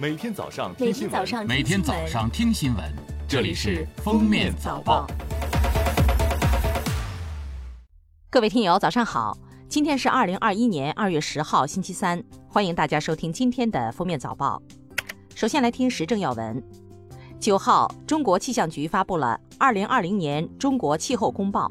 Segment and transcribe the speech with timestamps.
[0.00, 2.82] 每天早上听新闻，每天早上听新闻，
[3.28, 5.06] 这里是《封面早报》。
[8.30, 9.36] 各位听友，早上好！
[9.68, 14.62] 今天是二零二一年二月十号，星期三，欢迎大家收听今天的《封面早报》。
[15.34, 16.62] 首先来听时政要闻。
[17.38, 21.70] 九号，中国气象局发布了二零二零年中国气候公报。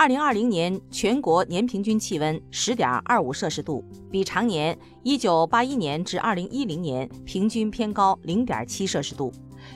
[0.00, 9.30] 二零二零年全国年平均气温十点二五摄氏度，比常年一九八一年至二零一零年平均偏高零点七摄氏度，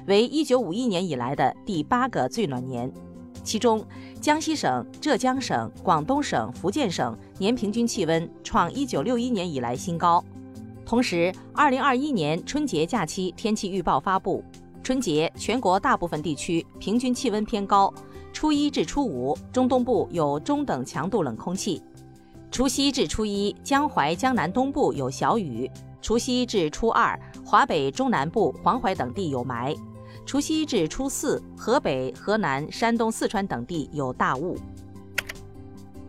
[0.06, 2.90] 为一九五一年以来的第八个最暖年。
[3.42, 3.84] 其中，
[4.18, 10.24] 江西省、浙江省、广东省、福建省年平均气温创一九六一年以来新高。
[10.86, 14.42] 同时，二零二一年春节假期天气预报发布，
[14.82, 17.92] 春节全国大部分地区平均气温偏高。
[18.34, 21.80] 初一至初五，中东部有中等强度冷空气；
[22.50, 25.70] 除夕至初一，江淮、江南东部有小雨；
[26.02, 29.78] 除夕至初二，华北、中南部、黄淮等地有霾；
[30.26, 34.56] 除夕至初四，河北、河南、山东、四川等地有大雾。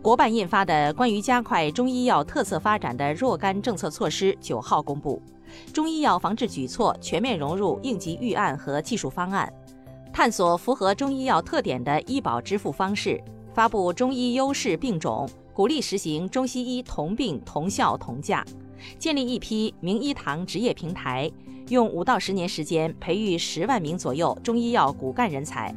[0.02, 5.22] 国办印发的关于加快中医药特色发展的若干政策措施九号公布，
[5.72, 9.50] 中医药防治举措全面融入应急预案和技术方案。
[10.16, 13.22] 探索符合中医药特点的医保支付方式，
[13.52, 18.42] 发布中医优势病种，鼓励实行中西医同病同效同价，
[18.98, 21.30] 建立一批名医堂职业平台，
[21.68, 25.74] 用五到十年时间培育十万名左右中医药骨干人才。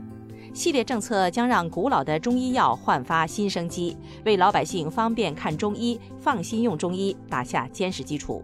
[0.54, 8.42] 系列政策将让古老的中医药焕发新生机，为老百姓方便看中医、放心用中医打下坚实基础。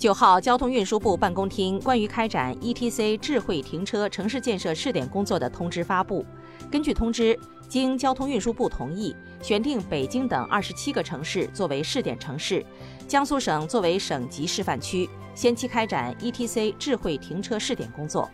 [0.00, 6.24] 九号，交通运输部办公厅关于开展 ETC 智慧停车城市建设试点工作的通知发布。
[6.70, 12.64] 根据通知，经交通运输部同意，选定北京等二十七个城市作为试点城市，
[13.06, 18.26] 江苏省作为省级示范区，先期开展 ETC 智慧停车试点工作。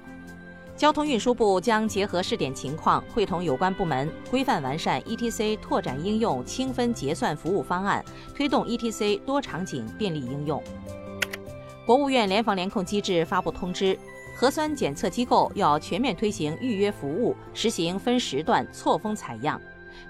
[0.77, 8.05] 交通运输部将结合试点情况，会同有关部门规范完善 ETC 拓展应用清分结算服务方案，
[8.37, 10.63] 推动 ETC 多场景便利应用。
[11.87, 13.97] 国务院联防联控机制发布通知，
[14.35, 19.61] 核酸检测机构要全面推行预约服务，实行分时段错峰采样，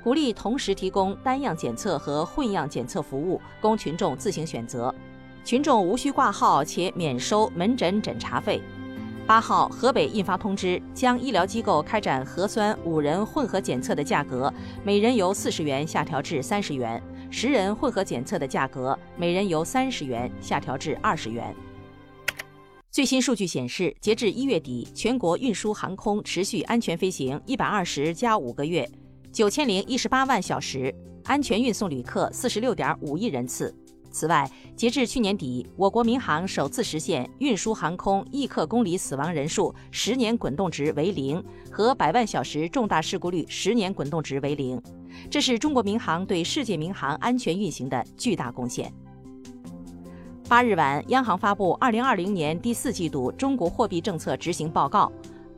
[0.02, 4.92] 鼓励同时提供单样检测和混样检测服务，供群众自行选择。
[5.44, 8.62] 群众无需挂号且免收门诊诊查费。
[9.26, 14.50] 八号，河北印发通知，将医疗机构开展核酸五人混合检测的价格，
[14.82, 16.98] 每人由四十元下调至三十元；
[17.30, 21.54] 十人混合检测的价格，每人由三十元下调至二十元。
[22.96, 28.90] 最新数据显示，截至一月底，全国运输航空持续安全飞行一百二十加五个月，
[29.30, 33.76] 九千零一十八万小时，安全运送旅客四十六点五亿人次。
[34.10, 44.80] 此外，截至去年底，我国民航首次实现运输航空亿客公里死亡人数十年滚动值为零和百万小时重大事故率十年滚动值为零，
[45.30, 48.90] 这是中国民航对世界民航安全运行的巨大贡献。
[50.48, 55.10] 八日晚，央行发布二零二零年第四季度中国货币政策执行报告。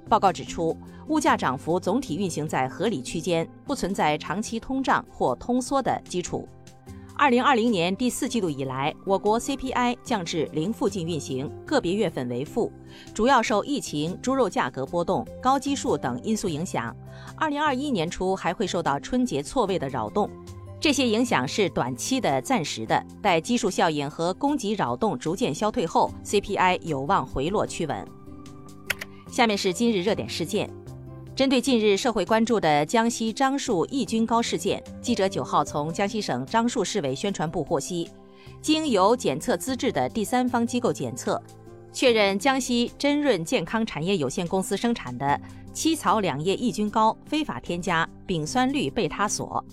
[0.09, 0.75] 报告指出，
[1.09, 6.49] 物价涨幅总体运行在合理区间，不存在长期通胀或通缩的基础。
[7.19, 12.73] 二零二零年第四季度以来，我国 CPI 降至零附近运行，个别月份为负，
[13.13, 16.97] 主要受疫情、猪肉价格波动、高基数等因素影响。
[17.37, 20.31] 二零二一年初还会受到春节错位的扰动。
[20.81, 28.07] 这些影响是短期的、暂时的，待基数效应和供给扰动逐渐消退后，CPI 有望回落趋稳。
[29.29, 30.71] 下面是今日热点事件，
[31.35, 38.09] 针对近日社会关注的江西樟树抑菌膏事件，记者九号从江西省樟树市委宣传部获悉，
[38.63, 41.43] 经有检测资质的第三方机构检测，
[41.93, 45.41] 确认江西真润健康产业有限公司生产的
[45.73, 49.65] 七草两叶抑菌膏非法添加丙酸氯贝他索。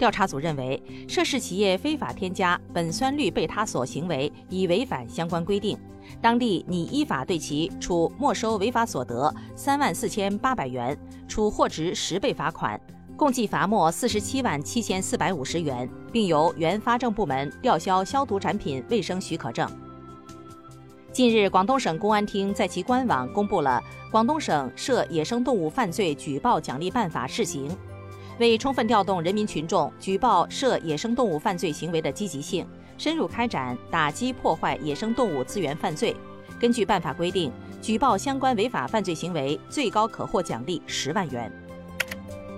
[0.00, 5.76] 调查组认为，涉事企业非法添加苯酸氯贝他索行为已违反相关规定，
[6.22, 10.98] 当地拟依法对其处没收违法所得三万四千八百元，
[11.28, 12.80] 处货值十倍罚款，
[13.14, 19.70] 共计罚没四十七万七千四百五十元，并由原发证部门吊销消毒产品卫生许可证。
[21.12, 23.78] 近日，广东省公安厅在其官网公布了
[24.10, 27.68] 《广东省涉野生动物犯罪举报奖励办法（试行）》。
[28.38, 32.66] 为充分调动人民群众举报涉野生动物犯罪行为的积极性，
[32.96, 36.16] 深入开展打击破坏野生动物资源犯罪。
[36.58, 41.50] 根据办法规定，举报相关违法犯罪行为，最高可获奖励十万元。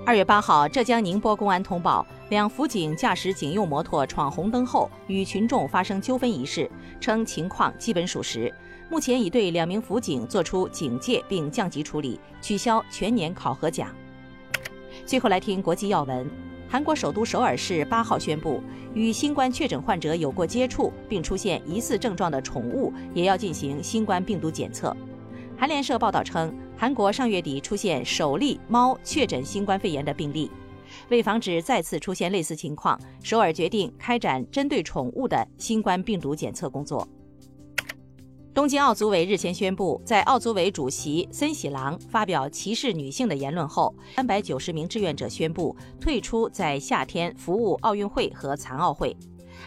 [0.04, 6.68] 二月八号，浙江宁波公安通报，两辅警驾驶警用摩托闯红灯后与群众发生纠纷一事，
[7.00, 8.52] 称情况基本属实。
[8.90, 13.88] 目前已对两名辅警作出警戒并降级处理，取消全年考核奖。
[15.04, 16.30] 最后来听国际要闻：
[16.68, 18.62] 韩国首都首尔市八号宣布，
[18.94, 24.96] 与新冠确诊患者有过接触并出现疑似症状的宠物也要进行新冠病毒检测。
[25.58, 30.50] 韩联社报道称，韩国上月底出现首例猫确诊新冠肺炎的病例。
[31.08, 37.06] 为防止再次出现类似情况，首尔决定开展针对宠物的新冠病毒检测工作。
[38.54, 49.16] 东京奥组委日前宣布，在奥组委主席森喜朗发表歧视女性的言论后，三百九十名志愿者宣布退出在夏天服务奥运会和残奥会。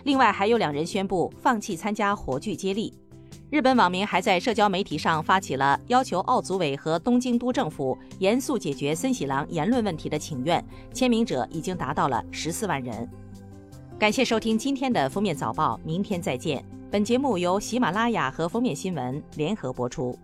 [0.03, 2.93] 另外，还有两人宣布放弃参加火炬接力。
[3.49, 13.09] 日本网民还在社交媒体上发起了要求奥组委和东京都政府严肃解决森喜朗言论问题的请愿，签名者已经达到了十四万人。
[13.97, 16.63] 感谢收听今天的封面早报，明天再见。
[16.95, 20.17] 本节目由喜马拉雅和封面新闻联合播出。